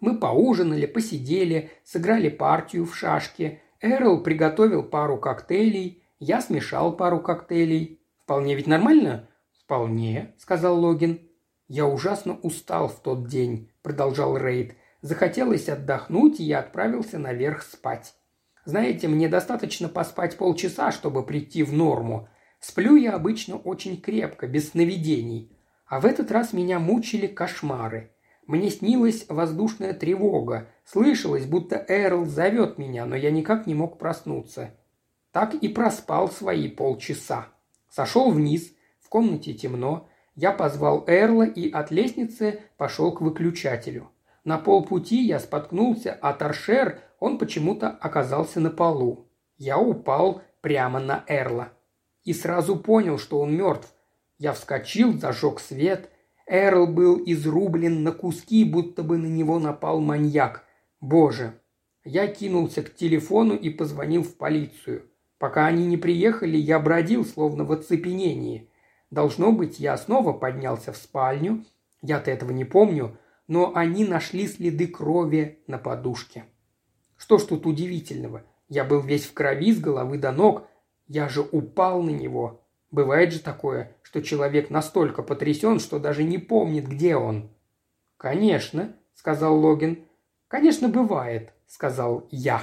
Мы 0.00 0.18
поужинали, 0.18 0.86
посидели, 0.86 1.70
сыграли 1.84 2.28
партию 2.28 2.84
в 2.84 2.96
шашки. 2.96 3.60
Эрл 3.80 4.22
приготовил 4.22 4.82
пару 4.82 5.18
коктейлей, 5.18 6.02
я 6.18 6.40
смешал 6.40 6.96
пару 6.96 7.20
коктейлей. 7.20 8.00
Вполне 8.22 8.54
ведь 8.54 8.66
нормально?» 8.66 9.28
«Вполне»,– 9.64 10.34
сказал 10.38 10.80
Логин. 10.80 11.20
«Я 11.68 11.86
ужасно 11.86 12.38
устал 12.42 12.88
в 12.88 13.00
тот 13.00 13.28
день»,– 13.28 13.70
продолжал 13.82 14.36
Рейд. 14.36 14.74
«Захотелось 15.02 15.68
отдохнуть, 15.68 16.40
и 16.40 16.44
я 16.44 16.60
отправился 16.60 17.18
наверх 17.18 17.62
спать. 17.62 18.14
Знаете, 18.64 19.08
мне 19.08 19.28
достаточно 19.28 19.88
поспать 19.88 20.36
полчаса, 20.36 20.90
чтобы 20.90 21.24
прийти 21.24 21.62
в 21.62 21.72
норму. 21.72 22.28
Сплю 22.60 22.96
я 22.96 23.14
обычно 23.14 23.56
очень 23.56 24.00
крепко, 24.00 24.46
без 24.46 24.70
сновидений. 24.70 25.56
А 25.86 26.00
в 26.00 26.06
этот 26.06 26.30
раз 26.30 26.52
меня 26.52 26.78
мучили 26.78 27.26
кошмары. 27.26 28.12
Мне 28.48 28.70
снилась 28.70 29.26
воздушная 29.28 29.92
тревога. 29.92 30.68
Слышалось, 30.86 31.44
будто 31.44 31.84
Эрл 31.86 32.24
зовет 32.24 32.78
меня, 32.78 33.04
но 33.04 33.14
я 33.14 33.30
никак 33.30 33.66
не 33.66 33.74
мог 33.74 33.98
проснуться. 33.98 34.70
Так 35.32 35.54
и 35.54 35.68
проспал 35.68 36.30
свои 36.30 36.68
полчаса. 36.68 37.48
Сошел 37.90 38.30
вниз, 38.30 38.72
в 39.00 39.10
комнате 39.10 39.52
темно. 39.52 40.08
Я 40.34 40.52
позвал 40.52 41.04
Эрла 41.06 41.42
и 41.42 41.70
от 41.70 41.90
лестницы 41.90 42.60
пошел 42.78 43.12
к 43.12 43.20
выключателю. 43.20 44.10
На 44.44 44.56
полпути 44.56 45.22
я 45.26 45.40
споткнулся, 45.40 46.18
а 46.18 46.32
торшер 46.32 47.02
он 47.20 47.36
почему-то 47.36 47.90
оказался 47.90 48.60
на 48.60 48.70
полу. 48.70 49.28
Я 49.58 49.78
упал 49.78 50.40
прямо 50.62 51.00
на 51.00 51.22
Эрла. 51.26 51.68
И 52.24 52.32
сразу 52.32 52.76
понял, 52.76 53.18
что 53.18 53.40
он 53.40 53.54
мертв. 53.54 53.92
Я 54.38 54.54
вскочил, 54.54 55.18
зажег 55.18 55.60
свет. 55.60 56.10
Эрл 56.48 56.86
был 56.86 57.22
изрублен 57.26 58.02
на 58.02 58.12
куски, 58.12 58.64
будто 58.64 59.02
бы 59.02 59.18
на 59.18 59.26
него 59.26 59.58
напал 59.58 60.00
маньяк. 60.00 60.64
Боже! 61.00 61.60
Я 62.04 62.26
кинулся 62.26 62.82
к 62.82 62.94
телефону 62.94 63.54
и 63.54 63.68
позвонил 63.68 64.22
в 64.22 64.34
полицию. 64.34 65.10
Пока 65.38 65.66
они 65.66 65.86
не 65.86 65.98
приехали, 65.98 66.56
я 66.56 66.80
бродил, 66.80 67.26
словно 67.26 67.64
в 67.64 67.72
оцепенении. 67.72 68.70
Должно 69.10 69.52
быть, 69.52 69.78
я 69.78 69.96
снова 69.98 70.32
поднялся 70.32 70.92
в 70.92 70.96
спальню. 70.96 71.64
Я-то 72.00 72.30
этого 72.30 72.50
не 72.50 72.64
помню, 72.64 73.18
но 73.46 73.72
они 73.74 74.06
нашли 74.06 74.46
следы 74.46 74.86
крови 74.86 75.62
на 75.66 75.76
подушке. 75.76 76.44
Что 77.18 77.36
ж 77.36 77.42
тут 77.42 77.66
удивительного? 77.66 78.44
Я 78.68 78.84
был 78.84 79.00
весь 79.00 79.26
в 79.26 79.34
крови 79.34 79.72
с 79.72 79.80
головы 79.80 80.16
до 80.16 80.32
ног. 80.32 80.66
Я 81.06 81.28
же 81.28 81.42
упал 81.42 82.02
на 82.02 82.10
него. 82.10 82.62
Бывает 82.90 83.32
же 83.32 83.40
такое, 83.40 83.96
что 84.02 84.22
человек 84.22 84.70
настолько 84.70 85.22
потрясен, 85.22 85.78
что 85.78 85.98
даже 85.98 86.24
не 86.24 86.38
помнит, 86.38 86.86
где 86.86 87.16
он. 87.16 87.50
«Конечно»,— 88.16 88.96
сказал 89.14 89.58
Логин. 89.58 90.04
«Конечно, 90.48 90.88
бывает»,— 90.88 91.52
сказал 91.66 92.26
я. 92.30 92.62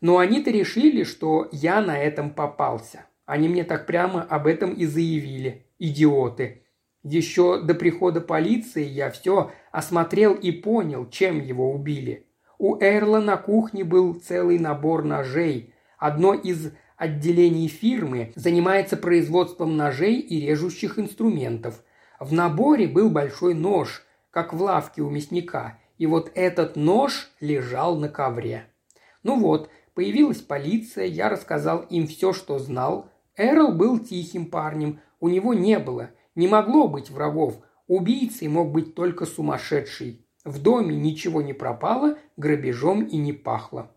Но 0.00 0.18
они-то 0.18 0.50
решили, 0.50 1.04
что 1.04 1.48
я 1.52 1.80
на 1.80 1.98
этом 1.98 2.30
попался. 2.30 3.06
Они 3.24 3.48
мне 3.48 3.64
так 3.64 3.86
прямо 3.86 4.22
об 4.22 4.46
этом 4.46 4.72
и 4.72 4.86
заявили. 4.86 5.66
Идиоты. 5.78 6.62
Еще 7.02 7.60
до 7.60 7.74
прихода 7.74 8.20
полиции 8.20 8.84
я 8.84 9.10
все 9.10 9.50
осмотрел 9.72 10.34
и 10.34 10.52
понял, 10.52 11.08
чем 11.08 11.40
его 11.40 11.72
убили. 11.72 12.26
У 12.58 12.76
Эрла 12.80 13.20
на 13.20 13.36
кухне 13.36 13.82
был 13.82 14.14
целый 14.14 14.58
набор 14.58 15.04
ножей. 15.04 15.74
Одно 15.98 16.34
из 16.34 16.72
отделений 17.02 17.66
фирмы 17.66 18.32
занимается 18.36 18.96
производством 18.96 19.76
ножей 19.76 20.20
и 20.20 20.46
режущих 20.46 21.00
инструментов. 21.00 21.82
В 22.20 22.32
наборе 22.32 22.86
был 22.86 23.10
большой 23.10 23.54
нож, 23.54 24.04
как 24.30 24.54
в 24.54 24.62
лавке 24.62 25.02
у 25.02 25.10
мясника, 25.10 25.80
и 25.98 26.06
вот 26.06 26.30
этот 26.36 26.76
нож 26.76 27.32
лежал 27.40 27.96
на 27.96 28.08
ковре. 28.08 28.66
Ну 29.24 29.40
вот, 29.40 29.68
появилась 29.94 30.42
полиция, 30.42 31.06
я 31.06 31.28
рассказал 31.28 31.80
им 31.80 32.06
все, 32.06 32.32
что 32.32 32.60
знал. 32.60 33.08
Эрл 33.36 33.72
был 33.72 33.98
тихим 33.98 34.46
парнем, 34.46 35.00
у 35.18 35.28
него 35.28 35.54
не 35.54 35.80
было, 35.80 36.10
не 36.36 36.46
могло 36.46 36.86
быть 36.86 37.10
врагов, 37.10 37.56
убийцей 37.88 38.46
мог 38.46 38.70
быть 38.70 38.94
только 38.94 39.26
сумасшедший. 39.26 40.24
В 40.44 40.62
доме 40.62 40.94
ничего 40.94 41.42
не 41.42 41.52
пропало, 41.52 42.16
грабежом 42.36 43.02
и 43.02 43.16
не 43.16 43.32
пахло. 43.32 43.90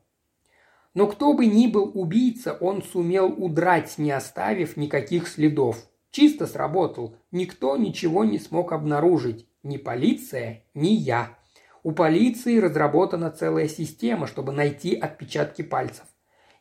Но 0.96 1.08
кто 1.08 1.34
бы 1.34 1.46
ни 1.46 1.68
был 1.68 1.92
убийца, 1.94 2.54
он 2.54 2.82
сумел 2.82 3.28
удрать, 3.28 3.98
не 3.98 4.12
оставив 4.12 4.78
никаких 4.78 5.28
следов. 5.28 5.78
Чисто 6.10 6.48
сработал. 6.48 7.18
Никто 7.32 7.76
ничего 7.76 8.24
не 8.24 8.40
смог 8.40 8.72
обнаружить. 8.72 9.46
Ни 9.62 9.76
полиция, 9.76 10.64
ни 10.74 10.88
я. 10.88 11.38
У 11.84 11.92
полиции 11.92 12.60
разработана 12.60 13.30
целая 13.30 13.68
система, 13.68 14.26
чтобы 14.26 14.54
найти 14.54 14.96
отпечатки 14.96 15.62
пальцев. 15.62 16.06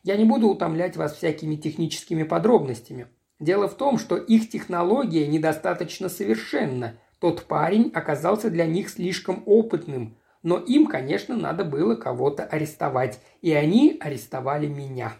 Я 0.03 0.17
не 0.17 0.25
буду 0.25 0.49
утомлять 0.49 0.97
вас 0.97 1.15
всякими 1.15 1.55
техническими 1.55 2.23
подробностями. 2.23 3.07
Дело 3.39 3.69
в 3.69 3.75
том, 3.75 3.97
что 3.97 4.17
их 4.17 4.49
технология 4.49 5.25
недостаточно 5.27 6.09
совершенна, 6.09 6.99
тот 7.19 7.45
парень 7.45 7.89
оказался 7.93 8.49
для 8.49 8.65
них 8.65 8.89
слишком 8.89 9.43
опытным, 9.45 10.17
но 10.45 10.59
им, 10.59 10.85
конечно, 10.85 11.35
надо 11.35 11.65
было 11.65 11.95
кого-то 11.95 12.43
арестовать, 12.43 13.19
и 13.41 13.51
они 13.51 13.97
арестовали 13.99 14.67
меня. 14.67 15.13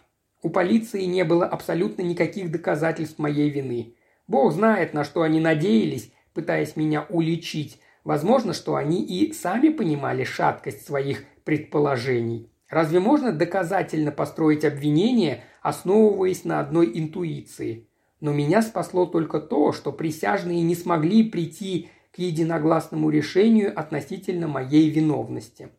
У 0.43 0.51
полиции 0.51 1.05
не 1.05 1.23
было 1.23 1.47
абсолютно 1.47 2.03
никаких 2.03 2.51
доказательств 2.51 3.17
моей 3.17 3.49
вины. 3.49 3.95
Бог 4.27 4.53
знает, 4.53 4.93
на 4.93 5.03
что 5.03 5.23
они 5.23 5.39
надеялись, 5.39 6.11
пытаясь 6.35 6.75
меня 6.75 7.07
уличить. 7.09 7.81
Возможно, 8.03 8.53
что 8.53 8.75
они 8.75 9.03
и 9.03 9.33
сами 9.33 9.69
понимали 9.69 10.23
шаткость 10.23 10.85
своих 10.85 11.23
предположений. 11.43 12.51
Разве 12.69 12.99
можно 12.99 13.31
доказательно 13.31 14.11
построить 14.11 14.63
обвинение, 14.63 15.43
основываясь 15.63 16.45
на 16.45 16.59
одной 16.59 16.91
интуиции? 16.93 17.87
Но 18.19 18.31
меня 18.31 18.61
спасло 18.61 19.07
только 19.07 19.39
то, 19.39 19.71
что 19.71 19.91
присяжные 19.91 20.61
не 20.61 20.75
смогли 20.75 21.23
прийти 21.23 21.89
к 22.15 22.19
единогласному 22.19 23.09
решению 23.09 23.77
относительно 23.77 24.47
моей 24.47 24.89
виновности. 24.89 25.69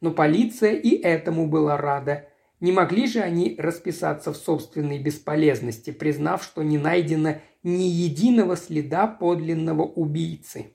Но 0.00 0.10
полиция 0.10 0.74
и 0.74 0.90
этому 0.90 1.48
была 1.48 1.76
рада. 1.76 2.28
Не 2.60 2.72
могли 2.72 3.06
же 3.06 3.20
они 3.20 3.56
расписаться 3.58 4.32
в 4.32 4.36
собственной 4.36 4.98
бесполезности, 4.98 5.90
признав, 5.90 6.44
что 6.44 6.62
не 6.62 6.76
найдено 6.76 7.36
ни 7.62 7.84
единого 7.84 8.56
следа 8.56 9.06
подлинного 9.06 9.82
убийцы. 9.82 10.74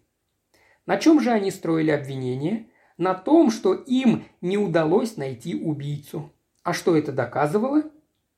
На 0.86 0.98
чем 0.98 1.20
же 1.20 1.30
они 1.30 1.52
строили 1.52 1.92
обвинение? 1.92 2.68
на 2.98 3.14
том, 3.14 3.52
что 3.52 3.74
им 3.74 4.26
не 4.42 4.58
удалось 4.58 5.18
найти 5.18 5.56
убийцу. 5.56 6.32
А 6.64 6.74
что 6.74 6.96
это 6.96 7.12
доказывало? 7.12 7.84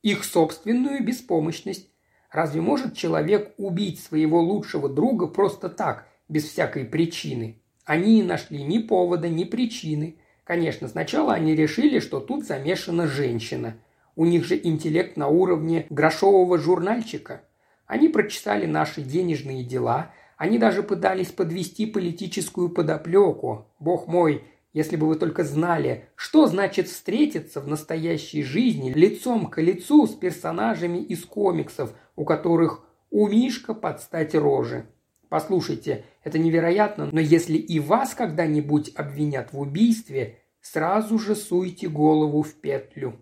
Их 0.02 0.24
собственную 0.24 1.04
беспомощность. 1.04 1.90
Разве 2.32 2.62
может 2.62 2.96
человек 2.96 3.54
убить 3.58 4.00
своего 4.00 4.42
лучшего 4.42 4.90
друга 4.90 5.28
просто 5.28 5.70
так, 5.70 6.08
без 6.28 6.46
всякой 6.46 6.86
причины? 6.86 7.60
Они 7.86 8.16
не 8.16 8.24
нашли 8.24 8.64
ни 8.64 8.80
повода, 8.80 9.30
ни 9.30 9.44
причины. 9.44 10.18
Конечно, 10.44 10.88
сначала 10.88 11.34
они 11.34 11.56
решили, 11.56 12.00
что 12.00 12.20
тут 12.20 12.46
замешана 12.46 13.08
женщина. 13.08 13.78
У 14.16 14.26
них 14.26 14.46
же 14.46 14.60
интеллект 14.62 15.18
на 15.18 15.28
уровне 15.28 15.86
грошового 15.90 16.58
журнальчика. 16.58 17.42
Они 17.86 18.10
прочитали 18.10 18.66
наши 18.66 19.02
денежные 19.02 19.64
дела, 19.64 20.12
они 20.38 20.58
даже 20.58 20.84
пытались 20.84 21.32
подвести 21.32 21.86
политическую 21.86 22.70
подоплеку. 22.70 23.68
Бог 23.80 24.08
мой, 24.08 24.44
если 24.74 24.96
бы 24.96 25.08
вы 25.08 25.16
только 25.16 25.44
знали, 25.44 26.10
что 26.16 26.48
значит 26.48 26.88
встретиться 26.88 27.62
в 27.62 27.68
настоящей 27.68 28.44
жизни 28.44 28.92
лицом 28.92 29.48
к 29.50 29.62
лицу 29.62 30.08
с 30.08 30.14
персонажами 30.14 30.98
из 30.98 31.24
комиксов, 31.24 31.94
у 32.16 32.26
которых 32.26 32.84
у 33.12 33.28
Мишка 33.28 33.74
подстать 33.74 34.36
рожи. 34.36 34.88
Послушайте, 35.30 36.06
это 36.24 36.38
невероятно, 36.38 37.10
но 37.12 37.20
если 37.20 37.58
и 37.58 37.80
вас 37.80 38.14
когда-нибудь 38.14 38.94
обвинят 38.96 39.54
в 39.54 39.60
убийстве, 39.60 40.40
сразу 40.62 41.18
же 41.20 41.36
суйте 41.36 41.88
голову 41.88 42.44
в 42.44 42.54
петлю. 42.54 43.22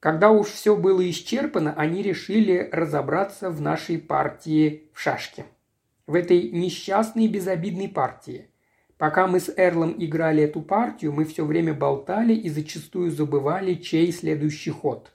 Когда 0.00 0.30
уж 0.30 0.48
все 0.48 0.76
было 0.76 1.08
исчерпано, 1.08 1.74
они 1.74 2.02
решили 2.02 2.68
разобраться 2.70 3.50
в 3.50 3.60
нашей 3.60 3.98
партии 3.98 4.90
в 4.92 5.00
шашки. 5.00 5.44
В 6.06 6.14
этой 6.14 6.50
несчастной 6.50 7.28
безобидной 7.28 7.88
партии. 7.88 8.50
Пока 8.98 9.26
мы 9.26 9.40
с 9.40 9.52
Эрлом 9.56 9.94
играли 9.98 10.42
эту 10.42 10.62
партию, 10.62 11.12
мы 11.12 11.24
все 11.24 11.44
время 11.44 11.74
болтали 11.74 12.34
и 12.34 12.48
зачастую 12.48 13.10
забывали, 13.10 13.74
чей 13.74 14.12
следующий 14.12 14.70
ход. 14.70 15.12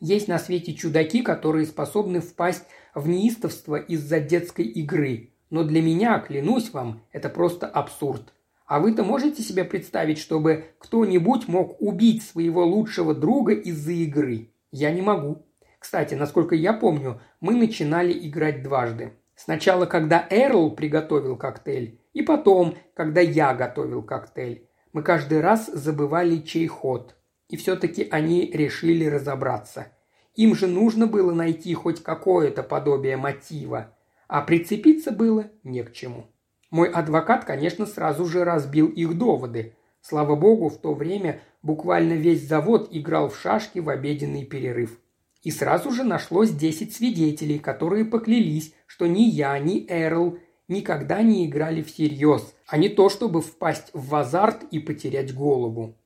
Есть 0.00 0.28
на 0.28 0.38
свете 0.38 0.74
чудаки, 0.74 1.22
которые 1.22 1.66
способны 1.66 2.20
впасть 2.20 2.64
в 2.96 3.08
неистовство 3.08 3.76
из-за 3.76 4.18
детской 4.18 4.64
игры. 4.64 5.30
Но 5.50 5.62
для 5.62 5.82
меня, 5.82 6.18
клянусь 6.18 6.72
вам, 6.72 7.02
это 7.12 7.28
просто 7.28 7.66
абсурд. 7.66 8.32
А 8.66 8.80
вы-то 8.80 9.04
можете 9.04 9.42
себе 9.42 9.64
представить, 9.64 10.18
чтобы 10.18 10.64
кто-нибудь 10.78 11.46
мог 11.46 11.80
убить 11.80 12.24
своего 12.24 12.64
лучшего 12.64 13.14
друга 13.14 13.52
из-за 13.52 13.92
игры? 13.92 14.50
Я 14.72 14.90
не 14.90 15.02
могу. 15.02 15.46
Кстати, 15.78 16.14
насколько 16.14 16.54
я 16.54 16.72
помню, 16.72 17.20
мы 17.40 17.54
начинали 17.54 18.12
играть 18.26 18.62
дважды. 18.62 19.12
Сначала, 19.36 19.84
когда 19.84 20.26
Эрл 20.30 20.70
приготовил 20.70 21.36
коктейль, 21.36 22.00
и 22.14 22.22
потом, 22.22 22.76
когда 22.94 23.20
я 23.20 23.54
готовил 23.54 24.02
коктейль. 24.02 24.66
Мы 24.94 25.02
каждый 25.02 25.42
раз 25.42 25.66
забывали 25.66 26.38
чей 26.38 26.66
ход. 26.66 27.14
И 27.50 27.58
все-таки 27.58 28.08
они 28.10 28.50
решили 28.50 29.04
разобраться. 29.04 29.88
Им 30.36 30.54
же 30.54 30.66
нужно 30.66 31.06
было 31.06 31.32
найти 31.32 31.72
хоть 31.74 32.02
какое-то 32.02 32.62
подобие 32.62 33.16
мотива, 33.16 33.94
а 34.28 34.42
прицепиться 34.42 35.10
было 35.10 35.50
не 35.64 35.82
к 35.82 35.92
чему. 35.92 36.26
Мой 36.70 36.90
адвокат, 36.90 37.44
конечно, 37.44 37.86
сразу 37.86 38.26
же 38.26 38.44
разбил 38.44 38.86
их 38.88 39.16
доводы. 39.16 39.74
Слава 40.02 40.36
богу, 40.36 40.68
в 40.68 40.78
то 40.78 40.94
время 40.94 41.40
буквально 41.62 42.12
весь 42.12 42.46
завод 42.46 42.88
играл 42.90 43.30
в 43.30 43.38
шашки 43.38 43.78
в 43.78 43.88
обеденный 43.88 44.44
перерыв. 44.44 45.00
И 45.42 45.50
сразу 45.50 45.90
же 45.90 46.04
нашлось 46.04 46.50
10 46.50 46.94
свидетелей, 46.94 47.58
которые 47.58 48.04
поклялись, 48.04 48.74
что 48.86 49.06
ни 49.06 49.22
я, 49.22 49.58
ни 49.58 49.86
Эрл 49.88 50.38
никогда 50.68 51.22
не 51.22 51.46
играли 51.46 51.82
всерьез, 51.82 52.54
а 52.66 52.76
не 52.76 52.88
то, 52.88 53.08
чтобы 53.08 53.40
впасть 53.40 53.90
в 53.92 54.14
азарт 54.14 54.64
и 54.70 54.80
потерять 54.80 55.34
голову. 55.34 55.96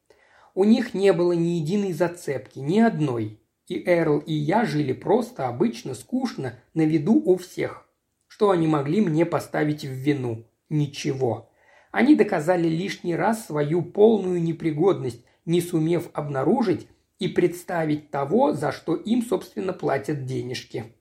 У 0.54 0.64
них 0.64 0.94
не 0.94 1.12
было 1.12 1.32
ни 1.32 1.58
единой 1.58 1.92
зацепки, 1.92 2.58
ни 2.58 2.78
одной. 2.78 3.40
И 3.71 3.85
Эрл, 3.87 4.19
и 4.19 4.33
я 4.33 4.65
жили 4.65 4.93
просто, 4.93 5.47
обычно, 5.47 5.95
скучно, 5.95 6.54
на 6.75 6.83
виду 6.83 7.23
у 7.25 7.37
всех. 7.37 7.87
Что 8.26 8.50
они 8.50 8.67
могли 8.67 9.00
мне 9.00 9.25
поставить 9.25 9.85
в 9.85 9.93
вину? 9.93 10.45
Ничего. 10.69 11.52
Они 11.93 12.17
доказали 12.17 12.67
лишний 12.67 13.15
раз 13.15 13.47
свою 13.47 13.83
полную 13.83 14.43
непригодность, 14.43 15.25
не 15.45 15.61
сумев 15.61 16.11
обнаружить 16.15 16.89
и 17.21 17.28
представить 17.28 18.11
того, 18.11 18.54
за 18.54 18.73
что 18.73 18.97
им, 18.97 19.23
собственно, 19.23 19.73
платят 19.73 20.25
денежки. 20.25 20.93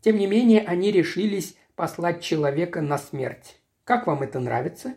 Тем 0.00 0.16
не 0.16 0.28
менее, 0.28 0.60
они 0.60 0.92
решились 0.92 1.56
послать 1.74 2.22
человека 2.22 2.82
на 2.82 2.98
смерть. 2.98 3.56
Как 3.82 4.06
вам 4.06 4.22
это 4.22 4.38
нравится?» 4.38 4.94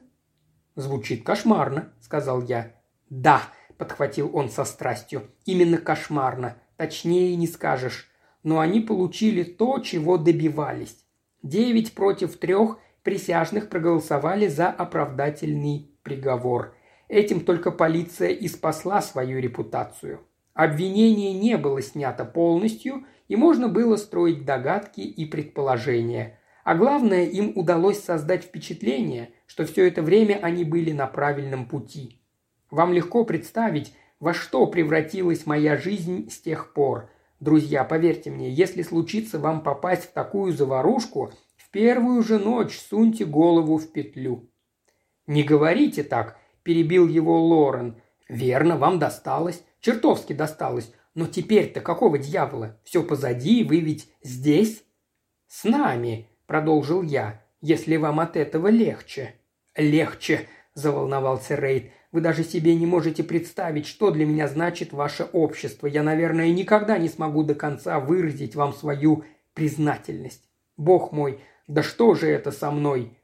«Звучит 0.76 1.24
кошмарно»,— 1.24 1.91
сказал 2.02 2.43
я. 2.43 2.76
«Да»,— 3.10 3.41
подхватил 3.80 4.30
он 4.32 4.52
со 4.52 4.63
страстью,— 4.63 5.24
«именно 5.45 5.80
кошмарно. 5.80 6.56
Точнее 6.80 7.36
не 7.36 7.46
скажешь. 7.46 8.10
Но 8.42 8.62
они 8.62 8.80
получили 8.80 9.44
то, 9.44 9.80
чего 9.80 10.18
добивались. 10.18 10.96
Девять 11.44 11.92
против 11.92 12.38
трех 12.38 12.78
присяжных 13.04 13.68
проголосовали 13.68 14.48
за 14.48 14.70
оправдательный 14.70 15.92
приговор. 16.04 16.74
Этим 17.10 17.42
только 17.42 17.72
полиция 17.72 18.30
и 18.30 18.48
спасла 18.48 19.02
свою 19.02 19.42
репутацию. 19.42 20.22
Обвинение 20.54 21.34
не 21.34 21.58
было 21.58 21.82
снято 21.82 22.24
полностью, 22.24 23.04
и 23.28 23.36
можно 23.36 23.68
было 23.68 23.98
строить 23.98 24.46
догадки 24.46 25.02
и 25.02 25.26
предположения. 25.26 26.39
А 26.63 26.76
главное, 26.76 27.26
им 27.26 27.52
удалось 27.58 28.00
создать 28.00 28.46
впечатление, 28.46 29.34
что 29.48 29.65
все 29.65 29.86
это 29.86 30.02
время 30.02 30.39
они 30.42 30.63
были 30.63 30.94
на 30.94 31.08
правильном 31.08 31.65
пути. 31.65 32.22
Вам 32.72 32.94
легко 32.94 33.26
представить, 33.26 33.94
во 34.19 34.34
что 34.34 34.67
превратилась 34.67 35.45
моя 35.45 35.77
жизнь 35.77 36.29
с 36.29 36.39
тех 36.39 36.73
пор. 36.73 37.10
Друзья, 37.39 37.84
поверьте 37.84 38.29
мне, 38.29 38.49
если 38.51 38.82
случится 38.82 39.39
вам 39.39 39.63
попасть 39.63 40.05
в 40.05 40.12
такую 40.12 40.51
заварушку, 40.53 41.32
в 41.55 41.71
первую 41.71 42.21
же 42.23 42.38
ночь 42.38 42.77
суньте 42.77 43.25
голову 43.25 43.77
в 43.77 43.91
петлю». 43.91 44.49
«Не 45.27 45.43
говорите 45.43 46.03
так»,– 46.03 46.38
перебил 46.63 47.08
его 47.08 47.39
Лорен. 47.39 48.01
«Верно, 48.27 48.77
вам 48.77 48.99
досталось, 48.99 49.63
чертовски 49.79 50.34
досталось, 50.34 50.91
но 51.13 51.27
теперь-то 51.27 51.82
какого 51.82 52.17
дьявола? 52.17 52.79
Все 52.84 53.03
позади, 53.03 53.63
вы 53.63 53.79
ведь 53.79 54.12
здесь?» 54.23 54.84
«С 55.47 55.63
нами»,– 55.63 56.29
продолжил 56.47 57.01
я,– 57.03 57.43
«если 57.62 57.95
вам 57.97 58.19
от 58.19 58.36
этого 58.36 58.67
легче». 58.67 59.36
«Легче»,– 59.75 60.47
заволновался 60.73 61.55
Рейд. 61.55 61.91
Вы 62.12 62.22
даже 62.22 62.43
себе 62.43 62.74
не 62.76 62.88
можете 62.88 63.24
представить, 63.24 63.86
что 63.86 64.10
для 64.10 64.26
меня 64.26 64.48
значит 64.48 64.93
ваше 64.93 65.26
общество. 65.26 65.86
Я, 65.86 66.02
наверное, 66.02 66.52
никогда 66.52 66.98
не 66.98 67.08
смогу 67.08 67.43
до 67.43 67.54
конца 67.54 68.00
выразить 68.00 68.56
вам 68.56 68.74
свою 68.74 69.26
признательность. 69.54 70.50
Бог 70.76 71.12
мой, 71.12 71.39
да 71.67 71.84
что 71.84 72.15
же 72.15 72.28
это 72.28 72.52
со 72.52 72.72
мной? 72.72 73.17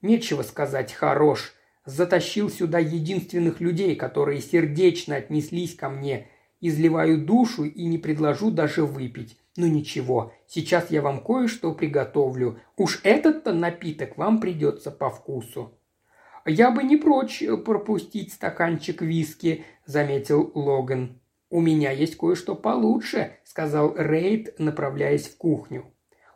Нечего 0.00 0.42
сказать 0.42 0.92
«хорош». 0.92 1.54
Затащил 1.86 2.50
сюда 2.50 2.78
единственных 2.78 3.60
людей, 3.60 3.96
которые 3.96 4.40
сердечно 4.40 5.16
отнеслись 5.16 5.74
ко 5.74 5.88
мне. 5.88 6.28
Изливаю 6.60 7.24
душу 7.24 7.64
и 7.64 7.86
не 7.86 7.98
предложу 7.98 8.50
даже 8.50 8.84
выпить. 8.84 9.38
Ну 9.56 9.66
ничего, 9.66 10.32
сейчас 10.46 10.90
я 10.90 11.02
вам 11.02 11.24
кое-что 11.24 11.72
приготовлю. 11.72 12.60
Уж 12.76 13.00
этот-то 13.02 13.52
напиток 13.52 14.18
вам 14.18 14.40
придется 14.40 14.90
по 14.90 15.10
вкусу. 15.10 15.74
«Я 16.46 16.70
бы 16.70 16.82
не 16.82 16.96
прочь 16.96 17.42
пропустить 17.64 18.32
стаканчик 18.32 19.02
виски»,– 19.02 19.64
заметил 19.86 20.50
Логан. 20.54 21.20
«У 21.50 21.60
меня 21.60 21.90
есть 21.90 22.16
кое-что 22.16 22.54
получше»,– 22.54 23.36
сказал 23.44 23.94
Рейд, 23.96 24.58
направляясь 24.58 25.28
в 25.28 25.36
кухню. 25.36 25.92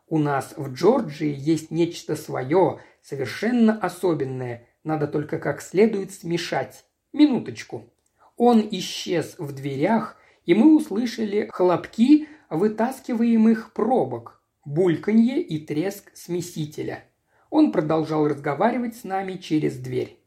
«У 0.06 0.18
нас 0.18 0.54
в 0.56 0.72
Джорджии 0.72 1.34
есть 1.34 1.70
нечто 1.70 2.16
свое, 2.16 2.80
совершенно 3.00 3.78
особенное. 3.78 4.68
Надо 4.82 5.06
только 5.06 5.38
как 5.38 5.62
следует 5.62 6.12
смешать. 6.12 6.84
Минуточку». 7.12 7.90
Он 8.36 8.66
исчез 8.72 9.36
в 9.38 9.52
дверях, 9.54 10.16
и 10.44 10.54
мы 10.54 10.76
услышали 10.76 11.48
хлопки 11.52 12.28
вытаскиваемых 12.50 13.72
пробок, 13.72 14.42
бульканье 14.64 15.40
и 15.40 15.64
треск 15.64 16.10
смесителя– 16.14 17.04
он 17.54 17.70
продолжал 17.70 18.26
разговаривать 18.26 18.96
с 18.96 19.04
нами 19.04 19.34
через 19.34 19.78
дверь. 19.78 20.18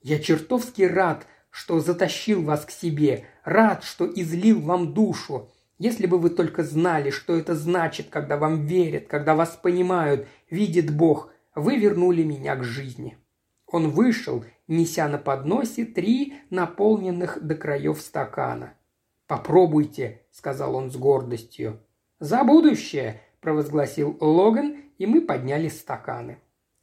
«Я 0.00 0.20
чертовски 0.20 0.82
рад, 0.82 1.26
что 1.50 1.80
затащил 1.80 2.40
вас 2.40 2.64
к 2.64 2.70
себе, 2.70 3.24
рад, 3.42 3.82
что 3.82 4.06
излил 4.06 4.60
вам 4.60 4.94
душу. 4.94 5.50
Если 5.78 6.06
бы 6.06 6.18
вы 6.18 6.30
только 6.30 6.62
знали, 6.62 7.10
что 7.10 7.34
это 7.36 7.56
значит, 7.56 8.10
когда 8.10 8.36
вам 8.36 8.64
верят, 8.64 9.08
когда 9.08 9.34
вас 9.34 9.58
понимают, 9.60 10.28
видит 10.50 10.94
Бог, 10.94 11.32
вы 11.56 11.78
вернули 11.78 12.22
меня 12.22 12.54
к 12.54 12.62
жизни». 12.62 13.18
Он 13.66 13.90
вышел, 13.90 14.44
неся 14.68 15.08
на 15.08 15.18
подносе 15.18 15.84
три 15.84 16.34
наполненных 16.48 17.44
до 17.44 17.56
краев 17.56 18.00
стакана. 18.00 18.74
«Попробуйте»,— 19.26 20.22
сказал 20.30 20.76
он 20.76 20.92
с 20.92 20.96
гордостью. 20.96 21.80
«За 22.20 22.44
будущее»,— 22.44 23.20
провозгласил 23.40 24.16
Логан, 24.20 24.76
и 24.96 25.06
мы 25.06 25.22
подняли 25.22 25.68
стаканы. 25.68 26.38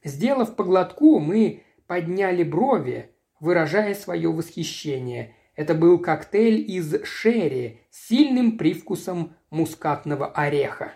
Сделав 0.06 0.56
поглотку, 0.56 1.20
мы 1.20 1.64
подняли 1.88 2.44
брови. 2.44 3.10
выражая 3.40 3.94
свое 3.96 4.32
восхищение. 4.32 5.36
Это 5.56 5.74
был 5.74 6.00
коктейль 6.00 6.64
из 6.72 7.04
шерри 7.04 7.82
с 7.90 8.08
сильным 8.08 8.58
привкусом 8.58 9.36
мускатного 9.50 10.28
ореха. 10.28 10.94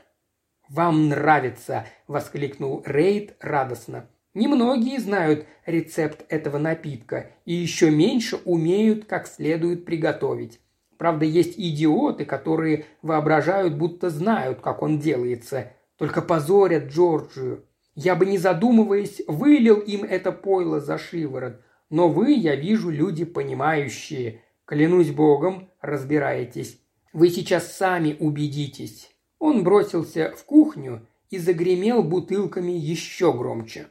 «Вам 0.69 1.10
нравится!»– 1.10 1.86
воскликнул 2.08 2.84
Рейд 2.86 3.36
радостно. 3.39 4.08
Немногие 4.34 5.00
знают 5.00 5.45
рецепт 5.65 6.24
этого 6.30 6.60
напитка 6.60 7.32
и 7.45 7.54
еще 7.54 7.89
меньше 7.89 8.38
умеют 8.45 9.06
как 9.06 9.28
следует 9.28 9.86
приготовить. 9.86 10.60
Правда, 10.98 11.26
есть 11.26 11.56
идиоты, 11.58 12.26
которые 12.26 12.86
воображают, 13.02 13.76
будто 13.76 14.10
знают, 14.10 14.62
как 14.62 14.82
он 14.84 15.00
делается. 15.00 15.74
Только 15.98 16.22
позорят 16.22 16.86
Джорджию. 16.86 17.65
Я 18.01 18.15
бы, 18.15 18.25
не 18.25 18.38
задумываясь, 18.38 19.21
вылил 19.27 19.77
им 19.77 20.05
это 20.05 20.31
пойло 20.31 20.79
за 20.79 20.97
шиворот. 20.97 21.59
Но 21.89 22.07
вы, 22.07 22.31
я 22.31 22.55
вижу, 22.55 22.89
люди 22.91 23.25
понимающие. 23.25 24.41
Клянусь 24.63 25.12
богом, 25.12 25.69
разбираетесь. 25.81 26.79
Вы 27.12 27.29
сейчас 27.29 27.75
сами 27.75 28.15
убедитесь. 28.17 29.13
Он 29.38 29.65
бросился 29.65 30.33
в 30.38 30.45
кухню 30.45 31.05
и 31.29 31.38
загремел 31.38 32.01
бутылками 32.01 32.71
еще 32.71 33.33
громче. 33.33 33.88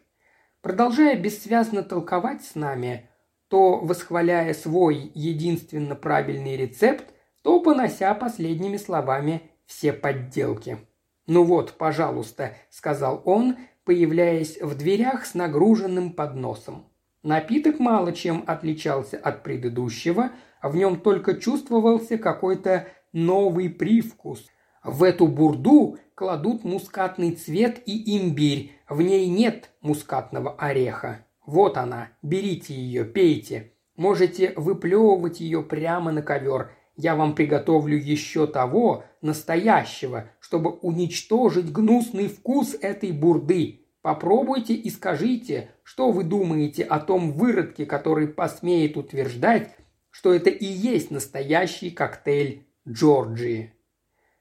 Продолжая 0.62 1.14
бессвязно 1.14 1.82
толковать 1.82 2.42
с 2.42 2.54
нами, 2.54 3.10
то 3.48 3.76
восхваляя 3.76 4.54
свой 4.54 5.12
единственно 5.14 5.94
правильный 5.94 6.56
рецепт, 6.56 7.04
то 7.42 7.60
понося 7.60 8.14
последними 8.14 8.78
словами 8.78 9.42
все 9.66 9.92
подделки. 9.92 10.78
«Ну 11.26 11.44
вот, 11.44 11.74
пожалуйста»,– 11.74 12.56
сказал 12.70 13.20
он, 13.26 13.58
появляясь 13.88 14.60
в 14.60 14.76
дверях 14.76 15.24
с 15.24 15.32
нагруженным 15.32 16.12
подносом. 16.12 16.84
Напиток 17.22 17.78
мало 17.78 18.12
чем 18.12 18.44
отличался 18.46 19.16
от 19.16 19.42
предыдущего, 19.42 20.32
в 20.62 20.76
нем 20.76 21.00
только 21.00 21.40
чувствовался 21.40 22.18
какой-то 22.18 22.88
новый 23.14 23.70
привкус. 23.70 24.44
В 24.84 25.02
эту 25.02 25.26
бурду 25.26 25.96
кладут 26.14 26.64
мускатный 26.64 27.30
цвет 27.30 27.80
и 27.86 28.18
имбирь, 28.18 28.78
в 28.90 29.00
ней 29.00 29.26
нет 29.26 29.70
мускатного 29.80 30.54
ореха. 30.58 31.24
Вот 31.46 31.78
она, 31.78 32.08
берите 32.20 32.74
ее, 32.74 33.06
пейте. 33.06 33.72
Можете 33.96 34.52
выплевывать 34.54 35.40
ее 35.40 35.62
прямо 35.62 36.12
на 36.12 36.20
ковер. 36.20 36.72
Я 36.98 37.16
вам 37.16 37.34
приготовлю 37.34 37.96
еще 37.96 38.46
того, 38.46 39.04
настоящего, 39.22 40.28
чтобы 40.38 40.72
уничтожить 40.72 41.72
гнусный 41.72 42.28
вкус 42.28 42.76
этой 42.78 43.12
бурды. 43.12 43.86
Попробуйте 44.02 44.74
и 44.74 44.90
скажите, 44.90 45.70
что 45.82 46.10
вы 46.10 46.24
думаете 46.24 46.84
о 46.84 47.00
том 47.00 47.32
выродке, 47.32 47.86
который 47.86 48.28
посмеет 48.28 48.98
утверждать, 48.98 49.74
что 50.10 50.34
это 50.34 50.50
и 50.50 50.66
есть 50.66 51.10
настоящий 51.10 51.90
коктейль 51.90 52.66
Джорджии. 52.86 53.72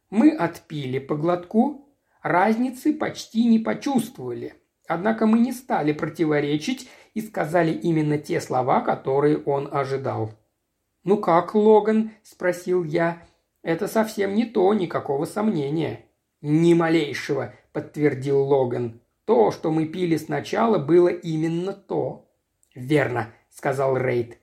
Мы 0.09 0.31
отпили 0.31 0.99
по 0.99 1.15
глотку, 1.15 1.87
разницы 2.21 2.93
почти 2.93 3.45
не 3.45 3.59
почувствовали– 3.59 4.55
Однако 4.87 5.27
мы 5.27 5.39
не 5.39 5.51
стали 5.51 5.91
противоречить 5.91 6.89
и 7.13 7.21
сказали 7.21 7.71
именно 7.71 8.17
те 8.17 8.39
слова, 8.39 8.81
которые 8.81 9.37
он 9.37 9.67
ожидал. 9.69 10.31
«Ну 11.07 11.15
как, 11.15 11.55
Логан?»– 11.55 12.11
спросил 12.23 12.83
я. 12.83 13.23
«Это 13.63 13.87
совсем 13.87 14.35
не 14.35 14.43
то, 14.43 14.73
никакого 14.73 15.23
сомнения». 15.23 16.01
«Ни 16.41 16.73
малейшего»,– 16.73 17.53
подтвердил 17.71 18.41
Логан. 18.41 18.99
«То, 19.23 19.51
что 19.51 19.71
мы 19.71 19.85
пили 19.85 20.17
сначала, 20.17 20.79
было 20.79 21.07
именно 21.07 21.71
то». 21.71 22.29
«Верно»,– 22.75 23.29
сказал 23.49 23.97
Рейд. 23.97 24.37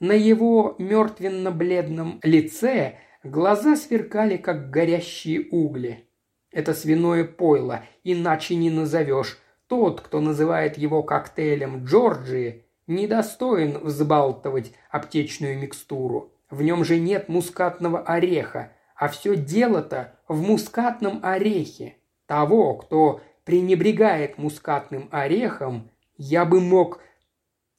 На 0.00 0.10
его 0.10 0.74
мертвенно-бледном 0.80 2.18
лице 2.24 2.98
глаза 3.22 3.76
сверкали, 3.76 4.38
как 4.38 4.70
горящие 4.70 5.46
угли. 5.52 6.08
«Это 6.50 6.74
свиное 6.74 7.22
пойло, 7.22 7.84
иначе 8.02 8.56
не 8.56 8.70
назовешь», 8.70 9.38
тот, 9.68 10.00
кто 10.00 10.20
называет 10.20 10.78
его 10.78 11.04
коктейлем 11.04 11.84
Джорджии, 11.84 12.64
недостоин 12.88 13.78
взбалтывать 13.78 14.72
аптечную 14.90 15.58
микстуру. 15.58 16.32
В 16.50 16.62
нем 16.62 16.84
же 16.84 16.98
нет 16.98 17.28
мускатного 17.28 18.00
ореха, 18.00 18.72
а 18.96 19.08
все 19.08 19.36
дело-то 19.36 20.18
в 20.26 20.40
мускатном 20.40 21.20
орехе. 21.22 21.96
Того, 22.26 22.74
кто 22.74 23.20
пренебрегает 23.44 24.38
мускатным 24.38 25.08
орехом, 25.12 25.90
я 26.16 26.44
бы 26.44 26.60
мог... 26.60 27.00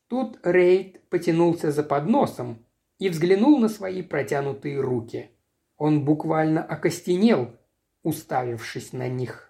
Тут 0.07 0.39
Рейд 0.43 1.07
потянулся 1.09 1.71
за 1.71 1.83
подносом 1.83 2.65
и 2.97 3.09
взглянул 3.09 3.59
на 3.59 3.69
свои 3.69 4.01
протянутые 4.01 4.79
руки. 4.79 5.29
Он 5.77 6.03
буквально 6.03 6.63
окостенел, 6.63 7.55
уставившись 8.01 8.91
на 8.91 9.07
них. 9.07 9.48